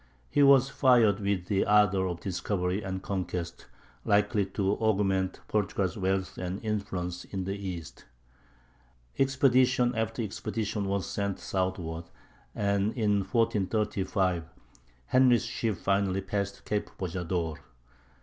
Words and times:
He 0.31 0.41
was 0.41 0.67
fired 0.67 1.19
with 1.19 1.45
the 1.45 1.63
ardor 1.63 2.07
of 2.07 2.21
discovery 2.21 2.81
and 2.81 3.03
conquest 3.03 3.67
likely 4.03 4.47
to 4.47 4.71
augment 4.77 5.41
Portugal's 5.47 5.95
wealth 5.95 6.39
and 6.39 6.59
influence 6.65 7.23
in 7.25 7.43
the 7.43 7.55
East. 7.55 8.05
Expedition 9.19 9.93
after 9.93 10.23
expedition 10.23 10.85
was 10.85 11.05
sent 11.05 11.37
southward, 11.37 12.05
and 12.55 12.93
in 12.93 13.19
1435 13.19 14.45
Henry's 15.05 15.45
ships 15.45 15.79
finally 15.81 16.21
passed 16.21 16.65
Cape 16.65 16.89
Bojador. 16.97 17.59